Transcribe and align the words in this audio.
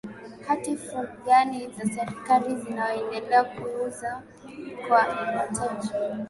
hati 0.47 0.77
fungani 0.77 1.67
za 1.69 1.85
serikali 1.95 2.55
zinaendelea 2.57 3.43
kuuzwa 3.43 4.23
kwa 4.87 4.97
wateja 5.37 5.89